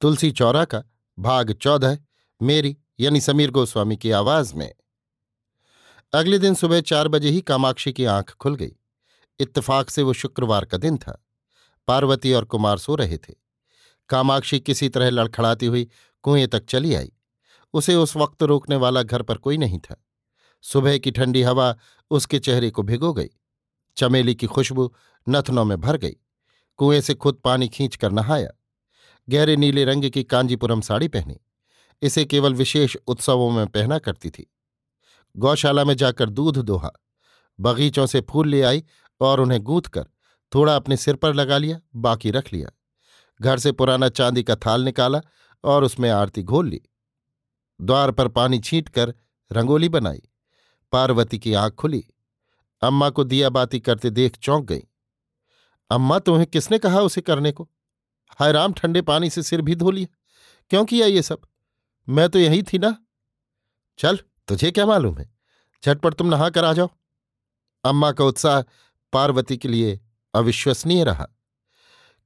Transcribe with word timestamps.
तुलसी 0.00 0.30
चौरा 0.30 0.64
का 0.64 0.82
भाग 1.18 1.52
चौदह 1.52 1.98
मेरी 2.42 2.76
यानी 3.00 3.20
समीर 3.20 3.50
गोस्वामी 3.50 3.96
की 3.96 4.10
आवाज़ 4.10 4.54
में। 4.54 4.74
अगले 6.12 6.38
दिन 6.38 6.54
सुबह 6.54 6.80
चार 6.80 7.08
बजे 7.08 7.30
ही 7.30 7.40
कामाक्षी 7.40 7.92
की 7.92 8.04
आँख 8.04 8.34
खुल 8.34 8.54
गई। 8.54 8.72
इत्तेफाक 9.38 9.90
से 9.90 10.02
वो 10.02 10.12
शुक्रवार 10.12 10.64
का 10.64 10.78
दिन 10.78 10.98
था। 10.98 11.24
पार्वती 11.88 12.32
और 12.32 12.44
कुमार 12.44 12.78
सो 12.78 12.94
रहे 12.94 13.18
थे। 13.18 13.34
कामाक्षी 14.08 14.60
किसी 14.60 14.88
तरह 14.88 15.10
लड़खड़ाती 15.10 15.66
हुई 15.66 15.90
कुएँ 16.22 16.46
तक 16.46 16.64
चली 16.64 16.94
आई। 16.94 17.12
उसे 17.72 17.94
उस 17.94 18.16
वक्त 18.16 18.42
रोकने 18.42 18.76
वाला 18.76 19.02
घर 19.02 19.22
पर 19.22 19.36
कोई 19.36 19.56
नहीं 19.56 19.78
था। 19.78 20.04
सुबह 20.62 20.98
की 20.98 21.10
ठंडी 21.10 21.42
हवा 21.42 21.76
उसके 22.10 22.38
चेहरे 22.38 22.70
को 22.70 22.82
भिगो 22.82 23.12
गई। 23.12 23.28
चमेली 23.96 24.34
की 24.34 24.46
खुशबू 24.46 24.94
नथनों 25.28 25.64
में 25.64 25.80
भर 25.80 25.96
गई। 25.96 26.16
कुएँ 26.76 27.00
से 27.00 27.14
खुद 27.14 27.34
पानी 27.34 27.68
खींच 27.68 27.96
कर 27.96 28.12
नहाया। 28.12 28.50
गहरे 29.28 29.56
नीले 29.56 29.84
रंग 29.84 30.10
की 30.10 30.24
कांजीपुरम 30.24 30.80
साड़ी 30.80 31.08
पहनी। 31.08 31.40
इसे 32.02 32.24
केवल 32.24 32.54
विशेष 32.54 32.96
उत्सवों 33.06 33.50
में 33.50 33.66
पहना 33.66 33.98
करती 33.98 34.30
थी। 34.30 34.54
गौशाला 35.36 35.84
में 35.84 35.96
जाकर 35.96 36.30
दूध 36.30 36.58
दोहा। 36.58 36.90
बगीचों 37.60 38.06
से 38.06 38.20
फूल 38.20 38.48
ले 38.48 38.62
आई 38.62 38.84
और 39.20 39.40
उन्हें 39.40 39.60
गूंथ 39.60 39.82
कर 39.82 40.04
थोड़ा 40.54 40.76
अपने 40.76 40.96
सिर 40.96 41.16
पर 41.16 41.34
लगा 41.34 41.58
लिया, 41.58 41.80
बाकी 41.96 42.30
रख 42.30 42.52
लिया। 42.52 42.68
घर 43.40 43.58
से 43.58 43.72
पुराना 43.72 44.08
चांदी 44.08 44.42
का 44.42 44.56
थाल 44.56 44.80
निकाला 44.80 45.20
और 45.64 45.84
उसमें 45.84 46.10
आरती 46.10 46.42
घोल 46.42 46.68
ली। 46.68 46.80
द्वार 47.80 48.10
पर 48.10 48.28
पानी 48.28 48.58
छींट 48.58 48.88
कर 48.88 49.14
रंगोली 49.52 49.88
बनाई। 49.88 50.22
पार्वती 50.92 51.38
की 51.38 51.54
आँख 51.54 51.74
खुली। 51.74 52.04
अम्मा 52.82 53.10
को 53.10 53.24
दिया 53.24 53.48
बाती 53.48 53.80
करते 53.80 54.10
देख 54.10 54.36
चौंक 54.36 54.64
गई। 54.64 54.82
अम्मा, 55.90 56.18
तुम्हें 56.18 56.46
किसने 56.46 56.78
कहा 56.78 57.00
उसे 57.00 57.20
करने 57.20 57.52
को? 57.52 57.70
हाय 58.38 58.52
राम, 58.52 58.72
ठंडे 58.72 59.02
पानी 59.02 59.30
से 59.30 59.42
सिर 59.42 59.60
भी 59.60 59.74
धो 59.74 59.90
लिया 59.90 60.14
क्यों 60.70 60.84
किया 60.84 61.06
ये 61.06 61.22
सब? 61.22 61.40
मैं 62.08 62.28
तो 62.28 62.38
यही 62.38 62.62
थी 62.62 62.78
ना। 62.78 62.98
चल, 63.98 64.18
तुझे 64.48 64.70
क्या 64.70 64.86
मालूम 64.86 65.18
है? 65.18 65.34
झटपट 65.84 66.14
तुम 66.14 66.26
नहा 66.26 66.50
कर 66.50 66.64
आ 66.64 66.72
जाओ। 66.72 66.90
अम्मा 67.84 68.12
का 68.12 68.24
उत्साह 68.24 68.62
पार्वती 69.12 69.56
के 69.56 69.68
लिए 69.68 70.00
अविश्वसनीय 70.34 71.04
रहा। 71.04 71.28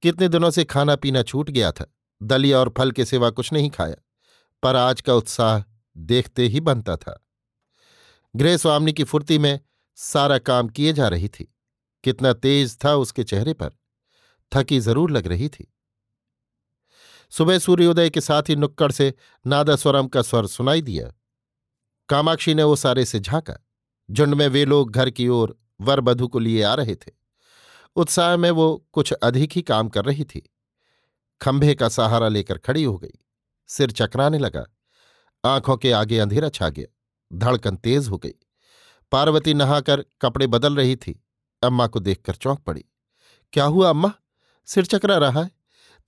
कितने 0.02 0.28
दिनों 0.28 0.50
से 0.50 0.64
खाना 0.64 0.96
पीना 0.96 1.22
छूट 1.22 1.50
गया 1.50 1.72
था। 1.72 1.94
दलिया 2.22 2.58
और 2.58 2.74
फल 2.78 2.90
के 2.90 3.04
सिवा 3.04 3.30
कुछ 3.30 3.52
नहीं 3.52 3.70
खाया। 3.70 3.96
पर 4.62 4.76
आज 4.76 5.00
का 5.00 5.14
उत्साह 5.14 5.64
देखते 5.96 6.46
ही 6.46 6.60
बनता 6.60 6.96
था। 6.96 7.26
गृह 8.36 8.56
स्वामी 8.56 8.92
की 8.92 9.04
फुर्ती 9.04 9.38
में 9.38 9.60
सारा 9.94 10.38
काम 10.38 10.68
किए 10.68 10.92
जा 10.92 11.08
रही 11.08 11.28
थी। 11.28 11.54
कितना 12.04 12.32
तेज 12.32 12.78
था 12.84 12.94
उसके 12.94 13.24
चेहरे 13.24 13.52
पर। 13.52 13.70
थकी 14.54 14.80
ज़रूर 14.80 15.10
लग 15.10 15.26
रही 15.26 15.48
थी। 15.48 15.74
सुबह 17.30 17.58
सूर्योदय 17.58 18.10
के 18.10 18.20
साथ 18.20 18.42
ही 18.48 18.56
नुक्कड़ 18.56 18.92
से 18.92 19.14
नादास्वरम 19.46 20.08
का 20.08 20.22
स्वर 20.22 20.46
सुनाई 20.46 20.82
दिया। 20.82 21.12
कामाक्षी 22.08 22.54
ने 22.54 22.62
वो 22.62 22.76
सारे 22.76 23.04
से 23.04 23.20
झांका। 23.20 23.66
झुंड 24.10 24.34
में 24.34 24.48
वे 24.48 24.64
लोग 24.64 24.90
घर 24.90 25.10
की 25.10 25.28
ओर 25.28 25.58
वर 25.80 26.00
बधु 26.00 26.28
को 26.28 26.38
लिए 26.38 26.62
आ 26.62 26.74
रहे 26.74 26.94
थे। 26.94 27.12
उत्साह 27.96 28.36
में 28.36 28.50
वो 28.50 28.86
कुछ 28.92 29.12
अधिक 29.12 29.52
ही 29.52 29.62
काम 29.62 29.88
कर 29.88 30.04
रही 30.04 30.24
थी। 30.24 30.50
खंभे 31.40 31.74
का 31.74 31.88
सहारा 31.88 32.28
लेकर 32.28 32.58
खड़ी 32.58 32.84
हो 32.84 32.98
गई। 32.98 33.18
सिर 33.66 33.90
चकराने 33.90 34.38
लगा। 34.38 34.66
आँखों 35.44 35.76
के 35.76 35.92
आगे 35.92 36.18
अंधेरा 36.18 36.48
छा 36.48 36.68
गया। 36.68 36.86
धड़कन 37.32 37.76
तेज 37.76 38.08
हो 38.08 38.18
गई। 38.18 38.34
पार्वती 39.12 39.54
नहाकर 39.54 40.04
कपड़े 40.22 40.46
बदल 40.46 40.76
रही 40.76 40.96
थी। 40.96 41.24
अम्मा 41.62 41.86
को 41.86 42.00
देखकर 42.00 42.34
चौंक 42.34 42.58
पड़ी। 42.58 42.84
क्या 43.52 43.64
हुआ 43.64 43.90
अम्मा? 43.90 44.12
सिर 44.66 44.84
चकरा 44.84 45.18
रहा 45.18 45.42
है? 45.42 45.57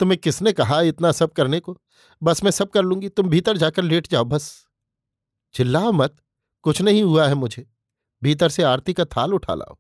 तुम्हें 0.00 0.19
किसने 0.19 0.53
कहा 0.53 0.81
इतना 0.81 1.12
सब 1.12 1.33
करने 1.33 1.61
को? 1.61 1.81
बस 2.22 2.44
मैं 2.44 2.50
सब 2.50 2.71
कर 2.71 2.83
लूँगी, 2.83 3.09
तुम 3.09 3.28
भीतर 3.28 3.56
जाकर 3.56 3.83
लेट 3.83 4.09
जाओ, 4.11 4.25
बस। 4.25 4.66
चिल्लाओ 5.55 5.93
मत, 5.93 6.16
कुछ 6.62 6.83
नहीं 6.83 7.03
हुआ 7.03 7.28
है 7.28 7.34
मुझे। 7.34 7.71
भीतर 8.22 8.49
से 8.49 8.62
आरती 8.62 8.93
का 8.93 9.05
थाल 9.05 9.34
उठा 9.34 9.55
लाओ। 9.55 9.78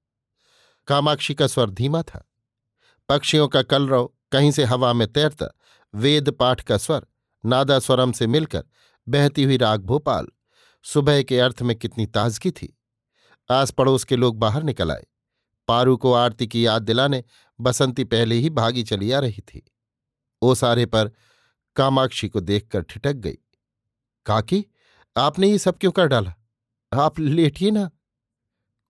कामाक्षी 0.86 1.34
का 1.34 1.46
स्वर 1.46 1.70
धीमा 1.70 2.02
था। 2.02 2.30
पक्षियों 3.08 3.48
का 3.48 3.62
कलरव 3.62 4.10
कहीं 4.32 4.50
से 4.50 4.64
हवा 4.64 4.92
में 4.92 5.12
तैरता, 5.12 5.54
वेद 5.94 6.30
पाठ 6.30 6.60
का 6.60 6.76
स्वर, 6.76 7.06
नादा 7.46 7.78
स्वरम 7.78 8.12
से 8.12 8.26
मिलकर 8.26 8.64
बहती 9.08 9.44
हुई 9.44 9.56
राग 9.56 9.80
भोपाल, 9.80 10.26
सुबह 10.82 11.22
के 11.22 11.40
अर्थ 11.40 11.62
में 11.62 11.76
कितनी 11.76 12.06
ताजगी 12.06 12.50
थी। 12.50 12.78
आस 13.50 13.70
पड़ोस 13.70 14.04
के 14.04 14.16
लोग 14.16 14.38
बाहर 14.38 14.62
निकल 14.62 14.92
आए। 14.92 15.06
पारू 15.68 15.96
को 15.96 16.12
आरती 16.12 16.46
की 16.46 16.66
याद 16.66 16.82
दिलाने 16.82 17.24
बसंती 17.60 18.04
पहले 18.04 18.34
ही 18.34 18.50
भागी 18.50 18.82
चली 18.82 19.12
आ 19.12 19.18
रही 19.18 19.40
थी। 19.40 19.72
ओसारे 20.42 20.86
पर 20.86 21.10
कामाक्षी 21.76 22.28
को 22.28 22.40
देखकर 22.40 22.82
ठिठक 22.82 23.12
गई। 23.12 23.38
काकी, 24.26 24.64
आपने 25.16 25.48
ये 25.48 25.58
सब 25.58 25.78
क्यों 25.78 25.92
कर 25.92 26.06
डाला? 26.06 26.34
आप 26.92 27.18
लेटिए 27.18 27.70
ना। 27.70 27.90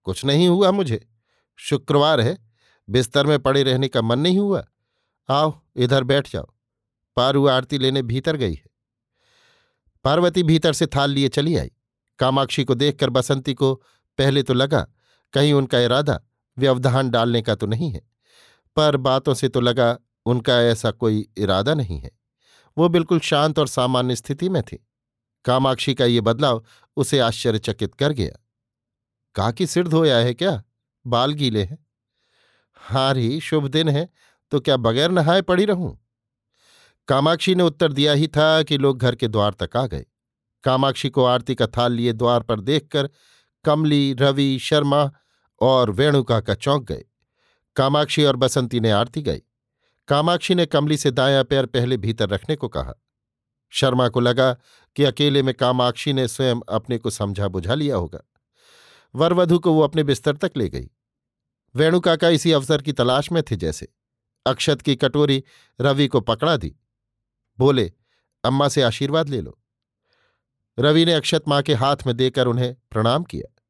कुछ 0.03 0.25
नहीं 0.25 0.49
हुआ 0.49 0.71
मुझे। 0.71 1.07
शुक्रवार 1.57 2.21
है, 2.21 2.39
बिस्तर 2.89 3.27
में 3.27 3.39
पड़े 3.39 3.63
रहने 3.63 3.89
का 3.89 4.03
मन 4.03 4.19
नहीं 4.19 4.39
हुआ। 4.39 4.65
आओ, 5.29 5.61
इधर 5.77 6.05
बैठ 6.05 6.31
जाओ। 6.31 6.47
पारू 7.17 7.47
आरती 7.47 7.79
लेने 7.79 8.03
भीतर 8.03 8.37
गई 8.37 8.55
है। 8.55 8.67
पार्वती 10.05 10.43
भीतर 10.43 10.73
से 10.73 10.87
थाल 10.87 11.11
लिए 11.11 11.29
चली 11.29 11.57
आई। 11.57 11.71
कामाक्षी 12.19 12.65
को 12.65 12.75
देखकर 12.75 13.11
बसंती 13.11 13.55
को 13.55 13.75
पहले 14.19 14.43
तो 14.43 14.55
लगा, 14.55 14.87
कहीं 15.33 15.53
उनका 15.53 15.79
इरादा 15.79 16.21
व्यवधान 16.59 17.11
डालने 17.11 17.43
का 17.43 17.55
तो 17.55 17.67
नहीं 17.67 17.91
है, 17.91 18.01
पर 18.77 18.97
बातों 18.97 19.35
से 19.35 19.49
तो 19.49 19.61
लगा 19.61 19.99
उनका 20.31 20.61
ऐसा 20.63 20.91
कोई 20.91 21.29
इरादा 21.37 21.75
नहीं 21.75 21.99
है। 22.01 22.11
वो 22.79 22.89
बिल्कुल 22.89 23.21
शांत 23.21 23.59
और 23.59 23.69
सामान्य 23.69 24.17
स्थिति 24.17 24.49
में 24.49 24.63
थी। 24.63 24.79
कामाक्षी 25.45 25.95
का 25.95 26.05
ये 26.05 26.21
बदलाव 26.21 26.65
उसे 26.97 27.19
आश्चर्यचकित 27.19 27.95
कर 27.95 28.13
गया। 28.13 28.39
कहा 29.35 29.51
कि 29.51 29.67
सिर 29.67 29.89
धोया 29.89 30.17
है 30.17 30.35
क्या? 30.35 30.63
बाल 31.07 31.33
गीले 31.33 31.63
हैं? 31.65 31.79
हाँ 32.77 33.15
री, 33.15 33.41
शुभ 33.41 33.69
दिन 33.69 33.89
है 33.89 34.09
तो 34.51 34.61
क्या 34.61 34.77
बगैर 34.77 35.11
नहाए 35.11 35.43
पड़ी 35.43 35.65
रहूँ? 35.65 35.99
कामाक्षी 37.09 37.55
ने 37.55 37.63
उत्तर 37.63 37.93
दिया 37.93 38.13
ही 38.13 38.29
था 38.29 38.63
कि 38.63 38.79
लोग 38.79 38.99
घर 38.99 39.15
के 39.15 39.29
द्वार 39.29 39.55
तक 39.63 39.77
आ 39.77 39.87
गए। 39.87 40.07
कामाक्षी 40.65 41.11
को 41.11 41.25
आरती 41.25 41.55
का 41.55 41.67
थाल 41.67 41.93
लिए 41.93 42.13
द्वार 42.13 42.43
पर 42.43 42.61
देखकर 42.61 43.11
कमली, 43.65 44.13
रवि, 44.13 44.59
शर्मा 44.59 45.11
और 45.61 45.91
वेणुका 45.91 46.41
का 46.41 46.55
चौंक 46.55 46.85
गए। 46.85 47.05
कामाक्षी 47.77 48.25
और 48.25 48.37
बसंती 48.37 48.81
ने 48.81 48.91
आरती 48.91 49.23
गाई। 49.23 49.43
कामाक्षी 50.11 50.55
ने 50.55 50.67
कमली 50.67 50.97
से 50.97 51.11
दाया 51.11 51.43
पैर 51.43 51.67
पहले 51.67 51.97
भीतर 51.97 52.29
रखने 52.29 52.57
को 52.57 52.69
कहा। 52.69 52.95
शर्मा 53.71 54.09
को 54.09 54.21
लगा 54.21 54.55
कि 54.97 55.05
अकेले 55.05 55.43
में 55.43 55.55
कामाक्षी 55.55 56.13
ने 56.13 56.29
स्वयं 56.29 56.57
अपने 56.69 56.99
को 56.99 57.11
समझा 57.11 57.49
बुझा 57.49 57.75
लिया 57.75 57.97
होगा। 57.97 58.21
वरवधु 59.15 59.59
को 59.59 59.73
वो 59.73 59.81
अपने 59.81 60.03
बिस्तर 60.03 60.37
तक 60.37 60.53
ले 60.57 60.69
गई। 60.69 60.91
वेणुकाका 61.75 62.29
इसी 62.29 62.53
अवसर 62.53 62.83
की 62.83 62.93
तलाश 62.93 63.33
में 63.33 63.43
थे 63.43 63.57
जैसे। 63.57 63.89
अक्षत 64.47 64.83
की 64.83 64.97
कटोरी 64.97 65.45
रवि 65.81 66.09
को 66.09 66.21
पकड़ा 66.21 66.57
दी। 66.57 66.77
बोले, 67.59 67.93
अम्मा 68.45 68.69
से 68.69 68.83
आशीर्वाद 68.83 69.29
ले 69.29 69.41
लो। 69.41 69.59
रवि 70.79 71.05
ने 71.05 71.13
अक्षत 71.13 71.45
माँ 71.49 71.63
के 71.63 71.75
हाथ 71.75 71.97
में 72.07 72.17
देकर 72.17 72.47
उन्हें 72.47 72.77
प्रणाम 72.91 73.25
किया। 73.25 73.63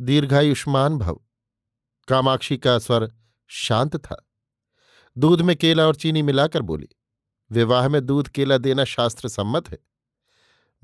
दीर्घायुष्मान 0.00 0.98
भव। 0.98 1.20
कामाक्षी 2.08 2.56
का 2.56 2.78
स्वर 2.78 3.12
शांत 3.48 3.96
था। 3.96 4.28
दूध 5.16 5.40
में 5.40 5.56
केला 5.56 5.86
और 5.86 5.94
चीनी 5.94 6.22
मिलाकर 6.22 6.62
बोली, 6.62 6.88
विवाह 7.50 7.88
में 7.88 8.06
दूध 8.06 8.28
केला 8.28 8.58
देना 8.58 8.84
शास्त्र 8.84 9.28
सम्मत 9.28 9.68
है। 9.70 9.78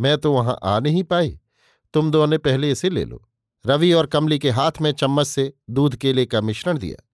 मैं 0.00 0.18
तो 0.18 0.32
वहाँ 0.32 0.58
आ 0.62 0.80
नहीं 0.80 1.04
पाई। 1.04 1.40
तुम 1.94 2.10
दोनों 2.10 2.38
पहले 2.38 2.70
इसे 2.70 2.90
ले 2.90 3.04
लो। 3.04 3.28
रवि 3.66 3.92
और 3.92 4.06
कमली 4.06 4.38
के 4.38 4.50
हाथ 4.50 4.72
में 4.80 4.92
चम्मच 4.92 5.26
से 5.26 5.52
दूध 5.70 5.96
केले 5.96 6.26
का 6.26 6.40
मिश्रण 6.40 6.78
दिया। 6.78 7.04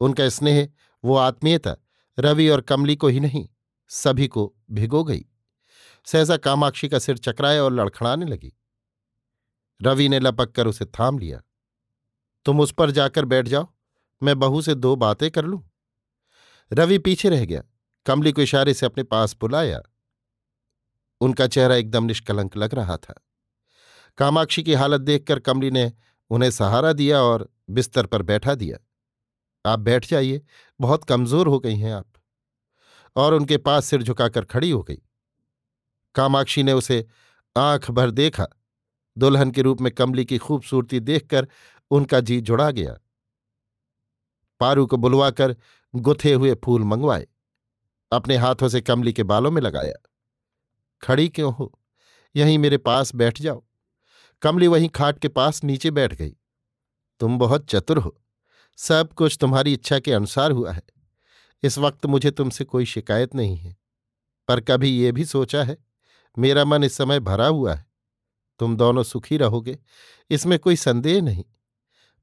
उनका 0.00 0.28
स्नेह, 0.28 0.68
वो 1.04 1.16
आत्मीयता 1.16 1.76
रवि 2.18 2.48
और 2.48 2.60
कमली 2.60 2.96
को 2.96 3.08
ही 3.08 3.20
नहीं, 3.20 3.48
सभी 3.88 4.28
को 4.28 4.54
भिगो 4.70 5.04
गई। 5.04 5.24
सहसा 6.04 6.36
कामाक्षी 6.36 6.88
का 6.88 6.98
सिर 6.98 7.18
चकराया 7.18 7.64
और 7.64 7.72
लड़खड़ाने 7.72 8.26
लगी। 8.26 8.52
रवि 9.82 10.08
ने 10.08 10.20
लपक 10.20 10.52
कर 10.52 10.66
उसे 10.66 10.84
थाम 10.84 11.18
लिया। 11.18 11.40
तुम 12.44 12.60
उस 12.60 12.72
पर 12.72 12.90
जाकर 12.90 13.24
बैठ 13.24 13.48
जाओ। 13.48 13.68
मैं 14.22 14.38
बहू 14.38 14.62
से 14.62 14.74
दो 14.74 14.96
बातें 14.96 15.30
कर 15.30 15.44
लूँ। 15.44 15.69
रवि 16.72 16.98
पीछे 16.98 17.28
रह 17.28 17.44
गया। 17.44 17.62
कमली 18.06 18.32
को 18.32 18.42
इशारे 18.42 18.74
से 18.74 18.86
अपने 18.86 19.02
पास 19.02 19.36
बुलाया। 19.40 19.82
उनका 21.20 21.46
चेहरा 21.46 21.74
एकदम 21.74 22.04
निष्कलंक 22.04 22.56
लग 22.56 22.74
रहा 22.74 22.96
था। 22.96 23.14
कामाक्षी 24.18 24.62
की 24.62 24.74
हालत 24.74 25.00
देखकर 25.00 25.38
कमली 25.38 25.70
ने 25.70 25.92
उन्हें 26.30 26.50
सहारा 26.50 26.92
दिया 26.92 27.22
और 27.22 27.52
बिस्तर 27.70 28.06
पर 28.06 28.22
बैठा 28.22 28.54
दिया। 28.54 28.78
आप 29.72 29.78
बैठ 29.78 30.06
जाइए, 30.06 30.42
बहुत 30.80 31.04
कमज़ोर 31.04 31.46
हो 31.46 31.58
गई 31.58 31.76
हैं 31.76 31.92
आप। 31.92 32.06
और 33.16 33.34
उनके 33.34 33.58
पास 33.58 33.84
सिर 33.84 34.02
झुकाकर 34.02 34.44
खड़ी 34.44 34.70
हो 34.70 34.82
गई। 34.82 34.98
कामाक्षी 36.14 36.62
ने 36.62 36.72
उसे 36.72 37.06
आँख 37.56 37.90
भर 37.90 38.10
देखा। 38.10 38.46
दुल्हन 39.18 39.50
के 39.50 39.62
रूप 39.62 39.80
में 39.80 39.92
कमली 39.92 40.24
की 40.24 40.38
खूबसूरती 40.38 41.00
देखकर 41.00 41.48
उनका 41.90 42.20
जी 42.20 42.40
जुड़ा 42.40 42.70
गया। 42.70 42.98
पारू 44.60 44.86
को 44.86 44.96
बुलवाकर 44.96 45.56
गुथे 45.94 46.32
हुए 46.32 46.54
फूल 46.54 46.84
मंगवाए, 46.84 47.26
अपने 48.12 48.36
हाथों 48.36 48.68
से 48.68 48.80
कमली 48.80 49.12
के 49.12 49.22
बालों 49.22 49.50
में 49.50 49.62
लगाया। 49.62 50.10
खड़ी 51.02 51.28
क्यों 51.28 51.54
हो? 51.54 51.78
यहीं 52.36 52.58
मेरे 52.58 52.78
पास 52.78 53.14
बैठ 53.14 53.40
जाओ। 53.40 53.64
कमली 54.42 54.66
वहीं 54.66 54.88
खाट 54.88 55.18
के 55.18 55.28
पास 55.28 55.64
नीचे 55.64 55.90
बैठ 55.90 56.14
गई। 56.14 56.36
तुम 57.20 57.38
बहुत 57.38 57.66
चतुर 57.66 57.98
हो। 57.98 58.22
सब 58.76 59.12
कुछ 59.12 59.38
तुम्हारी 59.40 59.72
इच्छा 59.72 59.98
के 59.98 60.12
अनुसार 60.12 60.50
हुआ 60.50 60.72
है। 60.72 60.82
इस 61.62 61.78
वक्त 61.78 62.06
मुझे 62.06 62.30
तुमसे 62.30 62.64
कोई 62.64 62.84
शिकायत 62.84 63.34
नहीं 63.34 63.56
है। 63.56 63.76
पर 64.48 64.60
कभी 64.60 64.88
ये 64.88 65.12
भी 65.12 65.24
सोचा 65.24 65.64
है, 65.64 65.78
मेरा 66.38 66.64
मन 66.64 66.84
इस 66.84 66.96
समय 66.96 67.20
भरा 67.20 67.46
हुआ 67.46 67.74
है। 67.74 67.86
तुम 68.58 68.76
दोनों 68.76 69.02
सुखी 69.02 69.36
रहोगे, 69.36 69.78
इसमें 70.30 70.58
कोई 70.58 70.76
संदेह 70.76 71.22
नहीं। 71.22 71.44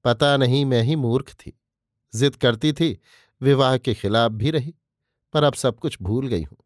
पता 0.03 0.37
नहीं 0.37 0.65
मैं 0.65 0.83
ही 0.83 0.95
मूर्ख 0.95 1.33
थी। 1.33 1.61
जिद 2.15 2.35
करती 2.35 2.73
थी 2.73 2.99
विवाह 3.41 3.77
के 3.77 3.93
खिलाफ 3.93 4.31
भी 4.31 4.51
रही, 4.51 4.75
पर 5.33 5.43
अब 5.43 5.53
सब 5.53 5.79
कुछ 5.79 5.97
भूल 6.01 6.27
गई 6.27 6.43
हूँ। 6.43 6.57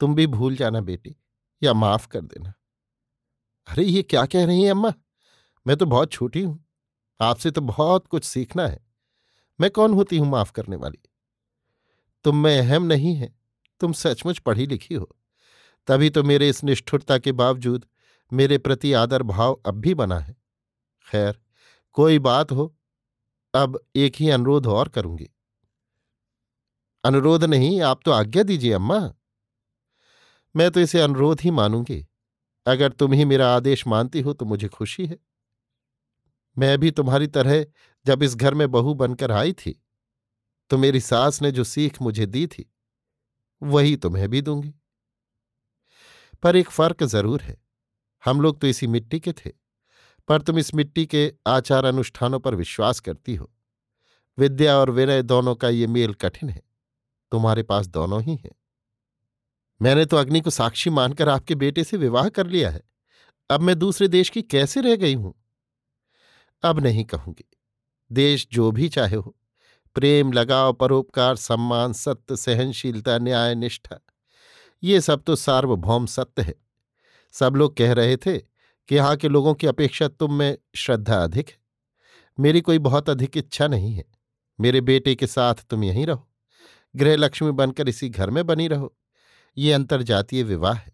तुम 0.00 0.14
भी 0.14 0.26
भूल 0.26 0.56
जाना 0.56 0.80
बेटी, 0.80 1.16
या 1.62 1.74
माफ़ 1.74 2.08
कर 2.08 2.20
देना। 2.20 2.52
अरे, 3.68 3.84
ये 3.84 4.02
क्या 4.02 4.26
कह 4.26 4.46
रही 4.46 4.62
हैं 4.62 4.70
अम्मा? 4.70 4.92
मैं 5.66 5.76
तो 5.76 5.86
बहुत 5.86 6.12
छोटी 6.12 6.42
हूँ। 6.42 6.64
आपसे 7.20 7.50
तो 7.50 7.60
बहुत 7.60 8.06
कुछ 8.06 8.24
सीखना 8.24 8.66
है। 8.66 8.86
मैं 9.60 9.70
कौन 9.70 9.94
होती 9.94 10.18
हूँ 10.18 10.28
माफ़ 10.28 10.52
करने 10.52 10.76
वाली? 10.76 11.02
तुम 12.24 12.36
में 12.36 12.58
अहम 12.58 12.82
नहीं 12.82 13.14
है। 13.14 13.36
तुम 13.80 13.92
सचमुच 13.92 14.38
पढ़ी 14.38 14.66
लिखी 14.66 14.94
हो। 14.94 15.16
तभी 15.86 16.10
तो 16.10 16.22
मेरे 16.22 16.48
इस 16.48 16.64
निष्ठुरता 16.64 17.18
के 17.18 17.32
बावजूद 17.32 17.86
मेरे 18.32 18.58
प्रति 18.58 18.92
आदर 18.92 19.22
भाव 19.22 19.60
अब 19.66 19.74
भी 19.74 19.94
बना 19.94 20.18
है। 20.18 20.36
खैर, 21.06 21.40
कोई 21.92 22.18
बात 22.18 22.52
हो, 22.52 22.76
अब 23.54 23.84
एक 23.96 24.16
ही 24.16 24.30
अनुरोध 24.30 24.66
और 24.66 24.88
करूँगी। 24.88 25.30
अनुरोध 27.04 27.44
नहीं, 27.44 27.80
आप 27.80 28.00
तो 28.04 28.10
आज्ञा 28.10 28.42
दीजिए, 28.42 28.72
अम्मा। 28.72 28.98
मैं 30.54 30.70
तो 30.70 30.80
इसे 30.80 31.00
अनुरोध 31.00 31.40
ही 31.40 31.50
मानूँगी। 31.50 32.06
अगर 32.66 32.92
तुम 32.92 33.12
ही 33.12 33.24
मेरा 33.24 33.48
आदेश 33.48 33.86
मानती 33.86 34.20
हो 34.20 34.32
तो 34.32 34.44
मुझे 34.44 34.68
खुशी 34.68 35.06
है। 35.06 35.18
मैं 36.56 36.78
भी 36.78 36.90
तुम्हारी 36.90 37.26
तरह 37.26 37.64
जब 38.06 38.22
इस 38.22 38.34
घर 38.36 38.54
में 38.54 38.70
बहू 38.70 38.94
बनकर 38.94 39.32
आई 39.32 39.52
थी 39.54 39.80
तो 40.70 40.78
मेरी 40.78 41.00
सास 41.00 41.40
ने 41.42 41.50
जो 41.52 41.64
सीख 41.64 42.00
मुझे 42.02 42.26
दी 42.26 42.46
थी, 42.46 42.70
वही 43.62 43.96
तुम्हें 43.96 44.28
भी 44.28 44.42
दूँगी। 44.42 44.72
पर 46.42 46.56
एक 46.56 46.70
फ़र्क 46.70 47.02
ज़रूर 47.04 47.40
है। 47.40 47.56
हम 48.24 48.40
लोग 48.40 48.60
तो 48.60 48.66
इसी 48.66 48.86
मिट्टी 48.86 49.20
के 49.20 49.32
थे, 49.34 49.50
पर 50.28 50.42
तुम 50.42 50.58
इस 50.58 50.74
मिट्टी 50.74 51.06
के 51.06 51.32
आचार 51.46 51.84
अनुष्ठानों 51.84 52.40
पर 52.40 52.54
विश्वास 52.54 53.00
करती 53.00 53.34
हो। 53.34 53.50
विद्या 54.38 54.76
और 54.76 54.90
विनय 54.90 55.22
दोनों 55.24 55.54
का 55.54 55.68
ये 55.68 55.86
मेल 55.86 56.14
कठिन 56.14 56.48
है। 56.48 56.62
तुम्हारे 57.32 57.62
पास 57.62 57.86
दोनों 57.86 58.22
ही 58.22 58.36
हैं। 58.36 58.50
मैंने 59.82 60.04
तो 60.04 60.16
अग्नि 60.16 60.40
को 60.40 60.50
साक्षी 60.50 60.90
मानकर 60.90 61.28
आपके 61.28 61.54
बेटे 61.54 61.84
से 61.84 61.96
विवाह 61.96 62.28
कर 62.28 62.46
लिया 62.46 62.70
है। 62.70 62.82
अब 63.50 63.60
मैं 63.60 63.78
दूसरे 63.78 64.08
देश 64.08 64.28
की 64.28 64.42
कैसे 64.42 64.80
रह 64.80 64.96
गई 64.96 65.14
हूँ? 65.14 65.34
अब 66.62 66.80
नहीं 66.80 67.04
कहूँगी। 67.04 67.56
देश 68.12 68.48
जो 68.52 68.72
भी 68.72 68.88
चाहे 68.88 69.16
हो। 69.16 69.36
प्रेम, 69.94 70.32
लगाव, 70.32 70.72
परोपकार, 70.72 71.36
सम्मान, 71.36 71.92
सत्य, 71.92 72.36
सहनशीलता, 72.36 73.18
न्याय, 73.18 73.54
निष्ठा, 73.54 74.00
ये 74.82 75.00
सब 75.00 75.22
तो 75.22 75.36
सार्वभौम 75.36 76.06
सत्य 76.06 76.42
है। 76.42 76.54
सब 77.32 77.56
लोग 77.56 77.76
कह 77.76 77.92
रहे 77.92 78.16
थे 78.16 78.38
कि 78.88 78.94
यहाँ 78.94 79.16
के 79.16 79.28
लोगों 79.28 79.54
की 79.54 79.66
अपेक्षा 79.66 80.08
तुम 80.08 80.34
में 80.34 80.58
श्रद्धा 80.74 81.24
अधिक 81.24 81.48
है। 81.48 81.58
मेरी 82.40 82.60
कोई 82.60 82.78
बहुत 82.78 83.10
अधिक 83.10 83.36
इच्छा 83.36 83.68
नहीं 83.68 83.92
है। 83.92 84.04
मेरे 84.60 84.80
बेटे 84.80 85.14
के 85.14 85.26
साथ 85.26 85.54
तुम 85.54 85.84
यहीं 85.84 86.06
रहो। 86.06 86.29
गृहलक्ष्मी 86.96 87.50
बनकर 87.50 87.88
इसी 87.88 88.08
घर 88.08 88.30
में 88.30 88.46
बनी 88.46 88.68
रहो। 88.68 88.96
ये 89.56 89.72
अंतर्जातीय 89.72 90.42
विवाह 90.42 90.74
है। 90.74 90.92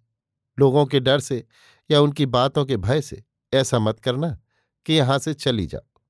लोगों 0.58 0.86
के 0.86 1.00
डर 1.00 1.20
से 1.20 1.46
या 1.90 2.00
उनकी 2.00 2.26
बातों 2.26 2.64
के 2.64 2.76
भय 2.76 3.00
से 3.00 3.24
ऐसा 3.54 3.78
मत 3.78 4.00
करना 4.00 4.38
कि 4.86 4.92
यहाँ 4.92 5.18
से 5.18 5.34
चली 5.34 5.66
जाओ। 5.66 6.00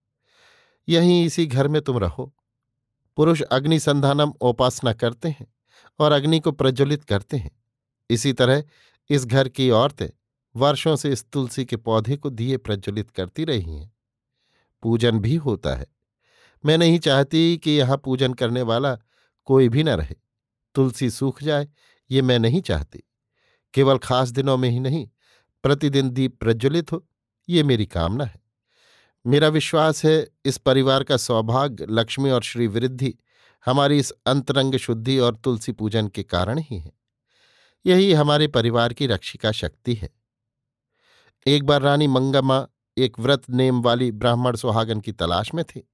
यहीं 0.88 1.27
इसी 1.27 1.47
घर 1.47 1.69
में 1.69 1.83
तुम 1.83 1.99
रहो। 1.99 2.35
पुरुष 3.17 3.43
अग्नि 3.43 3.81
संधानम 3.81 4.33
उपासना 4.41 4.93
करते 4.93 5.29
हैं 5.29 5.55
और 5.99 6.12
अग्नि 6.12 6.41
को 6.41 6.53
प्रज्वलित 6.53 7.05
करते 7.05 7.37
हैं। 7.37 7.62
इसी 8.11 8.33
तरह 8.33 8.65
इस 9.11 9.27
घर 9.27 9.49
की 9.49 9.71
औरतें 9.71 10.09
वर्षों 10.56 10.97
से 10.97 11.12
इस 11.12 11.25
तुलसी 11.31 11.65
के 11.65 11.77
पौधे 11.77 12.17
को 12.17 12.31
दिए 12.31 12.56
प्रज्वलित 12.56 13.11
करती 13.11 13.44
रही 13.44 13.77
हैं। 13.77 13.97
पूजन 14.83 15.19
भी 15.19 15.37
होता 15.37 15.75
है। 15.75 15.87
मैं 16.65 16.79
नहीं 16.79 16.99
चाहती 16.99 17.56
कि 17.56 17.71
यहाँ 17.71 17.97
पूजन 17.97 18.35
करने 18.35 18.62
वाला 18.62 18.99
कोई 19.46 19.69
भी 19.69 19.82
न 19.82 19.88
रहे। 19.88 20.14
तुलसी 20.75 21.10
सूख 21.10 21.43
जाए, 21.43 21.69
ये 22.10 22.22
मैं 22.22 22.38
नहीं 22.38 22.60
चाहती। 22.60 23.02
केवल 23.75 23.98
खास 23.98 24.28
दिनों 24.28 24.56
में 24.56 24.70
ही 24.70 24.81
नहीं, 24.81 25.08
प्रतिदिन 25.62 26.10
दीप 26.10 26.40
प्रज्वलित 26.40 26.92
हो, 26.92 27.06
ये 27.49 27.62
मेरी 27.62 27.87
कामना 27.87 28.25
है। 28.25 28.40
मेरा 29.26 29.49
विश्वास 29.49 30.04
है, 30.04 30.30
इस 30.44 30.59
परिवार 30.59 31.04
का 31.04 31.16
सौभाग्य, 31.16 31.87
लक्ष्मी 31.90 32.30
और 32.30 32.42
श्री 32.42 32.66
वृद्धि 32.66 33.14
हमारी 33.66 33.99
इस 33.99 34.11
अंतरंग 34.26 34.75
शुद्धि 34.75 35.18
और 35.18 35.37
तुलसी 35.37 35.73
पूजन 35.73 36.09
के 36.09 36.23
कारण 36.23 36.59
ही 36.59 36.78
है। 36.78 36.92
यही 37.87 38.12
हमारे 38.12 38.49
परिवार 38.49 38.92
की 38.92 39.06
रक्षिका 39.06 39.52
शक्ति 39.52 39.94
है। 39.94 40.11
एक 41.47 41.64
बार 41.64 41.82
रानी 41.82 42.06
मंगम्मा 42.06 42.68
एक 42.99 43.18
व्रत 43.18 43.42
नेम 43.50 43.82
वाली 43.82 44.12
ब्राह्मण 44.12 44.56
सुहागन 44.56 45.00
की 45.00 45.12
तलाश 45.12 45.54
में 45.54 45.64
थी। 45.64 45.88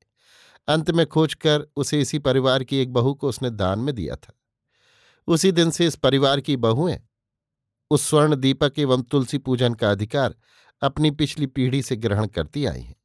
अंत 0.68 0.90
में 0.90 1.06
खोजकर 1.06 1.66
उसे 1.76 2.00
इसी 2.00 2.18
परिवार 2.18 2.64
की 2.64 2.76
एक 2.76 2.92
बहू 2.92 3.14
को 3.14 3.28
उसने 3.28 3.50
दान 3.50 3.78
में 3.78 3.94
दिया 3.94 4.16
था। 4.16 4.32
उसी 5.26 5.52
दिन 5.52 5.70
से 5.70 5.86
इस 5.86 5.96
परिवार 5.96 6.40
की 6.40 6.56
बहुएँ, 6.56 6.98
उस 7.90 8.08
स्वर्ण 8.08 8.36
दीपक 8.36 8.72
एवं 8.78 9.02
तुलसी 9.02 9.38
पूजन 9.38 9.74
का 9.74 9.90
अधिकार 9.90 10.34
अपनी 10.82 11.10
पिछली 11.10 11.46
पीढ़ी 11.46 11.82
से 11.82 11.96
ग्रहण 11.96 12.26
करती 12.26 12.64
आई 12.66 12.80
हैं। 12.80 12.96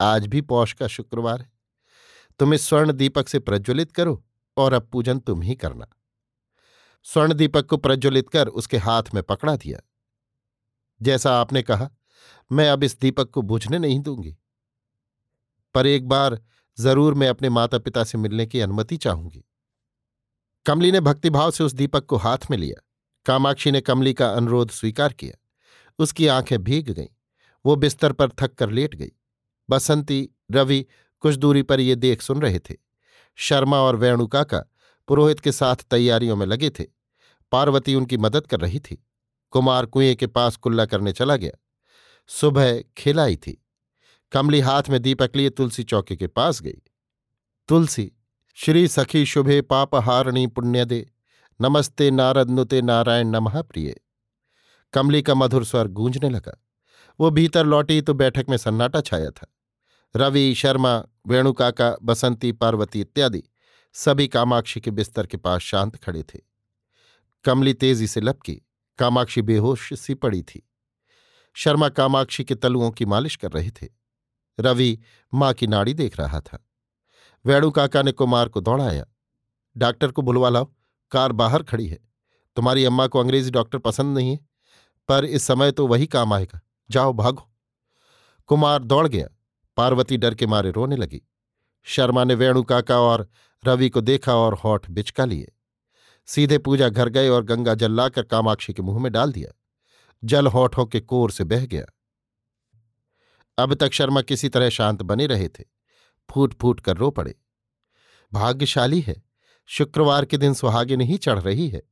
आज 0.00 0.26
भी 0.26 0.40
पौष 0.40 0.72
का 0.72 0.86
शुक्रवार 0.86 1.40
है। 1.40 1.52
तुम 2.38 2.54
इस 2.54 2.68
स्वर्ण 2.68 2.92
दीपक 2.92 3.28
से 3.28 3.38
प्रज्वलित 3.38 3.92
करो 3.92 4.24
और 4.56 4.72
अब 4.72 4.88
पूजन 4.92 5.18
तुम 5.18 5.42
ही 5.42 5.54
करना। 5.54 5.86
स्वर्ण 7.04 7.34
दीपक 7.34 7.66
को 7.66 7.76
प्रज्वलित 7.76 8.28
कर 8.28 8.48
उसके 8.48 8.76
हाथ 8.76 9.02
में 9.14 9.22
पकड़ा 9.22 9.56
दिया। 9.56 9.78
जैसा 11.02 11.40
आपने 11.40 11.62
कहा, 11.62 11.90
मैं 12.52 12.70
अब 12.70 12.84
इस 12.84 13.00
दीपक 13.00 13.30
को 13.30 13.42
बुझने 13.42 13.78
नहीं 13.78 14.00
दूँगी। 14.00 14.36
पर 15.74 15.86
एक 15.86 16.08
बार 16.08 16.42
ज़रूर 16.78 17.14
मैं 17.14 17.28
अपने 17.28 17.48
माता 17.48 17.78
पिता 17.78 18.04
से 18.04 18.18
मिलने 18.18 18.46
की 18.46 18.60
अनुमति 18.60 18.96
चाहूँगी। 18.96 19.44
कमली 20.66 20.92
ने 20.92 21.00
भक्तिभाव 21.00 21.50
से 21.50 21.64
उस 21.64 21.72
दीपक 21.72 22.06
को 22.06 22.16
हाथ 22.16 22.38
में 22.50 22.58
लिया। 22.58 22.82
कामाक्षी 23.26 23.70
ने 23.70 23.80
कमली 23.80 24.14
का 24.14 24.28
अनुरोध 24.30 24.70
स्वीकार 24.70 25.12
किया। 25.12 25.38
उसकी 25.98 26.26
आँखें 26.26 26.62
भीग 26.62 26.90
गईं। 26.90 27.06
वो 27.66 27.76
बिस्तर 27.76 28.12
पर 28.12 28.28
थक 28.28 28.54
कर 28.54 28.70
लेट 28.70 28.94
गई। 28.94 29.12
बसंती, 29.70 30.28
रवि 30.50 30.86
कुछ 31.20 31.34
दूरी 31.34 31.62
पर 31.62 31.80
ये 31.80 31.94
देख 31.94 32.22
सुन 32.22 32.42
रहे 32.42 32.58
थे। 32.58 32.74
शर्मा 33.36 33.78
और 33.78 33.96
वेणुकाका 33.96 34.64
पुरोहित 35.08 35.40
के 35.40 35.52
साथ 35.52 35.76
तैयारियों 35.76 36.36
में 36.36 36.46
लगे 36.46 36.70
थे। 36.70 36.84
पार्वती 37.52 37.94
उनकी 37.94 38.16
मदद 38.16 38.46
कर 38.46 38.60
रही 38.60 38.80
थी। 38.80 39.06
कुमार 39.50 39.86
कुएँ 39.86 40.14
के 40.14 40.26
पास 40.26 40.56
कुल्ला 40.56 40.86
करने 40.86 41.12
चला 41.12 41.36
गया। 41.36 41.52
सुबह 42.26 42.82
खिलाई 42.96 43.36
थी। 43.36 43.61
कमली 44.32 44.60
हाथ 44.60 44.82
में 44.88 45.02
दीपक 45.02 45.30
लिए 45.36 45.50
तुलसी 45.50 45.84
चौकी 45.84 46.16
के 46.16 46.26
पास 46.26 46.62
गई। 46.62 46.82
तुलसी, 47.68 48.12
श्री 48.54 48.88
सखी 48.88 49.26
शुभे 49.26 49.60
पापहारिणी 49.60 50.46
पुण्यदे 50.46 51.10
नमस्ते 51.60 52.10
नारद 52.10 52.50
नुते 52.50 52.82
नारायण 52.82 53.26
नमः 53.26 53.62
प्रिय। 53.62 54.00
कमली 54.92 55.22
का 55.22 55.34
मधुर 55.34 55.64
स्वर 55.64 55.88
गूंजने 55.88 56.30
लगा। 56.30 56.64
वो 57.20 57.30
भीतर 57.30 57.66
लौटी 57.66 58.02
तो 58.02 58.14
बैठक 58.14 58.46
में 58.48 58.56
सन्नाटा 58.56 59.00
छाया 59.00 59.30
था। 59.30 59.54
रवि, 60.16 60.54
शर्मा 60.54 61.04
वेणुकाका 61.26 61.96
बसंती, 62.02 62.52
पार्वती 62.52 63.00
इत्यादि 63.00 63.42
सभी 63.92 64.28
कामाक्षी 64.28 64.80
के 64.80 64.90
बिस्तर 64.90 65.26
के 65.26 65.36
पास 65.36 65.60
शांत 65.60 65.96
खड़े 65.96 66.22
थे। 66.22 66.40
कमली 67.44 67.74
तेज़ी 67.74 68.06
से 68.06 68.20
लपकी। 68.20 68.62
कामाक्षी 68.98 69.42
बेहोश 69.42 70.00
सी 70.00 70.14
पड़ी 70.14 70.42
थी। 70.42 70.70
शर्मा 71.54 71.88
कामाक्षी 71.88 72.44
के 72.44 72.54
तलुओं 72.54 72.90
की 72.90 73.04
मालिश 73.04 73.36
कर 73.36 73.52
रहे 73.52 73.70
थे। 73.70 74.01
रवि 74.60 74.98
माँ 75.34 75.52
की 75.52 75.66
नाड़ी 75.66 75.94
देख 75.94 76.20
रहा 76.20 76.40
था। 76.40 76.66
वेणु 77.46 77.70
काका 77.70 78.02
ने 78.02 78.12
कुमार 78.12 78.48
को 78.48 78.60
दौड़ाया। 78.60 79.06
डॉक्टर 79.76 80.12
को 80.12 80.22
बुलवा 80.22 80.48
लाओ, 80.48 80.72
कार 81.10 81.32
बाहर 81.32 81.62
खड़ी 81.62 81.86
है। 81.86 81.98
तुम्हारी 82.56 82.84
अम्मा 82.84 83.06
को 83.06 83.18
अंग्रेज़ी 83.18 83.50
डॉक्टर 83.50 83.78
पसंद 83.78 84.18
नहीं 84.18 84.30
है, 84.30 84.40
पर 85.08 85.24
इस 85.24 85.42
समय 85.42 85.72
तो 85.72 85.86
वही 85.86 86.06
काम 86.06 86.32
आएगा। 86.32 86.60
जाओ, 86.90 87.12
भागो। 87.12 87.50
कुमार 88.46 88.84
दौड़ 88.84 89.08
गया। 89.08 89.28
पार्वती 89.76 90.16
डर 90.16 90.34
के 90.34 90.46
मारे 90.46 90.70
रोने 90.70 90.96
लगी। 90.96 91.22
शर्मा 91.82 92.24
ने 92.24 92.34
वेणु 92.34 92.62
काका 92.62 93.00
और 93.00 93.28
रवि 93.66 93.88
को 93.88 94.00
देखा 94.00 94.34
और 94.34 94.54
होठ 94.54 94.90
बिचका 94.90 95.24
लिए। 95.24 95.52
सीधे 96.26 96.58
पूजा 96.58 96.88
घर 96.88 97.08
गए 97.08 97.28
और 97.28 97.44
गंगा 97.44 97.74
जल 97.74 97.92
लाकर 97.92 98.22
कामाक्षी 98.22 98.72
के 98.72 98.82
मुँह 98.82 99.02
में 99.02 99.12
डाल 99.12 99.32
दिया। 99.32 99.58
जल 100.24 100.46
होठों 100.46 100.86
के 100.86 101.00
कोर 101.00 101.30
से 101.30 101.44
बह 101.44 101.66
गया। 101.66 101.84
अब 103.58 103.74
तक 103.74 103.92
शर्मा 103.92 104.22
किसी 104.22 104.48
तरह 104.48 104.68
शांत 104.68 105.02
बने 105.02 105.26
रहे 105.26 105.48
थे। 105.48 105.64
फूट 106.30 106.54
फूट 106.54 106.80
कर 106.80 106.96
रो 106.96 107.10
पड़े। 107.10 107.34
भाग्यशाली 108.32 109.00
है। 109.00 109.22
शुक्रवार 109.66 110.24
के 110.24 110.36
दिन 110.36 110.54
सुहागे 110.54 110.96
नहीं 110.96 111.18
चढ़ 111.18 111.40
रही 111.40 111.68
है। 111.68 111.82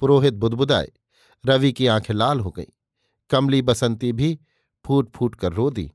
पुरोहित 0.00 0.34
बुदबुदाए। 0.34 0.92
रवि 1.46 1.72
की 1.72 1.86
आँखें 1.86 2.14
लाल 2.14 2.40
हो 2.40 2.50
गईं। 2.50 2.72
कमली 3.30 3.62
बसंती 3.62 4.12
भी 4.12 4.40
फूट 4.86 5.12
फूट 5.12 5.34
कर 5.34 5.52
रो 5.52 5.70
दी। 5.70 5.92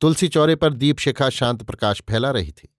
तुलसी 0.00 0.28
चौरे 0.28 0.56
पर 0.56 0.72
दीप 0.72 0.98
शिखा 0.98 1.30
शांत 1.30 1.62
प्रकाश 1.62 2.02
फैला 2.10 2.30
रही 2.30 2.52
थी। 2.52 2.74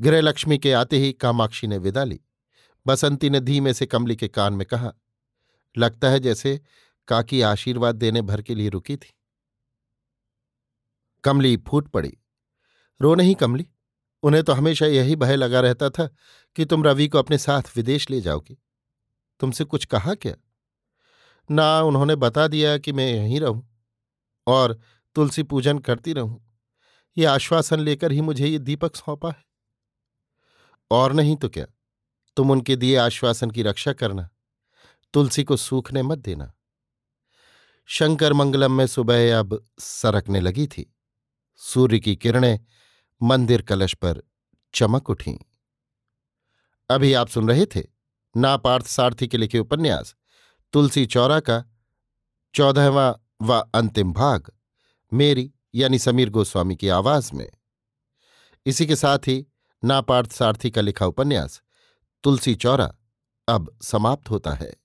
गृहलक्ष्मी 0.00 0.58
के 0.58 0.72
आते 0.72 0.98
ही 0.98 1.12
कामाक्षी 1.12 1.66
ने 1.66 1.78
विदा 1.78 2.04
ली। 2.04 2.20
बसंती 2.86 3.30
ने 3.30 3.40
धीमे 3.40 3.74
से 3.74 3.86
कमली 3.86 4.16
के 4.16 4.28
कान 4.28 4.52
में 4.52 4.66
कहा, 4.66 4.92
लगता 5.78 6.08
है 6.08 6.20
जैसे 6.20 6.60
काकी 7.08 7.40
आशीर्वाद 7.40 7.96
देने 7.96 8.22
भर 8.22 8.42
के 8.42 8.54
लिए 8.54 8.68
रुकी 8.68 8.96
थी। 8.96 9.14
कमली 11.24 11.56
फूट 11.56 11.88
पड़ी। 11.88 12.12
रो 13.00 13.14
नहीं 13.14 13.34
कमली, 13.34 13.66
उन्हें 14.22 14.42
तो 14.44 14.52
हमेशा 14.52 14.86
यही 14.86 15.16
भय 15.16 15.36
लगा 15.36 15.60
रहता 15.60 15.90
था 15.90 16.06
कि 16.56 16.64
तुम 16.64 16.84
रवि 16.84 17.08
को 17.08 17.18
अपने 17.18 17.38
साथ 17.38 17.76
विदेश 17.76 18.10
ले 18.10 18.20
जाओगी। 18.20 18.58
तुमसे 19.40 19.64
कुछ 19.64 19.84
कहा 19.84 20.14
क्या? 20.14 20.34
ना 21.50 21.80
उन्होंने 21.80 22.16
बता 22.16 22.46
दिया 22.48 22.76
कि 22.78 22.92
मैं 22.92 23.12
यहीं 23.12 23.40
रहूँ, 23.40 23.68
और 24.46 24.78
तुलसी 25.16 25.42
पूजन 25.42 25.78
करती 25.78 26.12
रहूँ। 26.12 26.40
ये 27.16 27.24
आश्वासन 27.24 27.80
लेकर 27.80 28.12
ही 28.12 28.20
मुझे 28.20 28.46
ये 28.46 28.58
दीपक 28.58 28.96
सौंपा 28.96 29.30
है। 29.30 29.44
और 30.90 31.12
नहीं 31.12 31.36
तो 31.36 31.48
क्या? 31.48 31.66
तुम 32.36 32.50
उनके 32.50 32.76
दिए 32.76 32.96
आश्वासन 32.96 33.50
की 33.50 33.62
रक्षा 33.62 33.92
करना, 33.92 34.28
तुलसी 35.14 35.44
को 35.44 35.56
सूखने 35.56 36.02
मत 36.02 36.18
देना। 36.18 36.52
शंकर 37.88 38.32
मंगलम 38.32 38.72
में 38.72 38.86
सुबह 38.86 39.38
अब 39.38 39.64
सरकने 39.78 40.40
लगी 40.40 40.66
थी। 40.66 40.94
सूर्य 41.64 41.98
की 41.98 42.16
किरणें 42.16 42.60
मंदिर 43.22 43.62
कलश 43.62 43.94
पर 43.94 44.22
चमक 44.74 45.10
उठीं। 45.10 45.38
अभी 46.90 47.12
आप 47.12 47.28
सुन 47.28 47.48
रहे 47.48 47.66
थे 47.66 47.82
नापार्थ 48.36 48.86
सारथी 48.86 49.28
के 49.28 49.36
लिखे 49.36 49.58
उपन्यास, 49.58 50.14
तुलसी 50.72 51.06
चौरा 51.06 51.40
का 51.40 51.64
चौदहवा 52.54 53.20
व 53.42 53.58
अंतिम 53.74 54.12
भाग, 54.12 54.52
मेरी 55.12 55.52
यानी 55.74 55.98
समीर 55.98 56.30
गोस्वामी 56.30 56.76
की 56.76 56.88
आवाज़ 56.88 57.34
में। 57.34 57.50
इसी 58.66 58.86
के 58.86 58.96
साथ 58.96 59.18
ही 59.18 59.46
नापार्थ 59.84 60.32
सारथी 60.32 60.70
का 60.70 60.80
लिखा 60.80 61.06
उपन्यास, 61.06 61.62
तुलसी 62.22 62.54
चौरा 62.54 62.94
अब 63.48 63.78
समाप्त 63.82 64.30
होता 64.30 64.50
है। 64.50 64.81